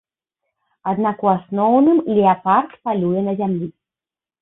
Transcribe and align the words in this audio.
Аднак 0.91 1.21
у 1.27 1.29
асноўным 1.35 2.01
леапард 2.17 2.69
палюе 2.85 3.19
на 3.31 3.41
зямлі. 3.45 3.75